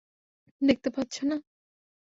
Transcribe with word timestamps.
দেখতে 0.61 0.89
পাচ্ছো 0.89 1.21
না? 1.25 1.37